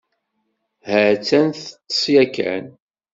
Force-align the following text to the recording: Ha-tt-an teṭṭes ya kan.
Ha-tt-an 0.89 1.47
teṭṭes 1.51 2.01
ya 2.13 2.25
kan. 2.35 2.65